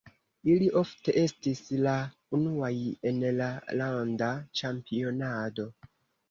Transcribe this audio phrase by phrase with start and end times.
[0.51, 1.93] Ili ofte estis la
[2.37, 2.71] unuaj
[3.11, 3.51] en la
[3.83, 4.31] landa
[4.63, 5.69] ĉampionado.